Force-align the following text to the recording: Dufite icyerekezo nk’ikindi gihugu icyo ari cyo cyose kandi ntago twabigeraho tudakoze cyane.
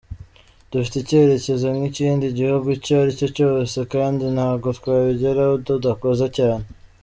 Dufite 0.71 0.95
icyerekezo 0.99 1.67
nk’ikindi 1.75 2.25
gihugu 2.39 2.67
icyo 2.77 2.93
ari 3.01 3.11
cyo 3.19 3.27
cyose 3.37 3.77
kandi 3.93 4.23
ntago 4.35 4.67
twabigeraho 4.77 5.53
tudakoze 5.65 6.25
cyane. 6.37 6.65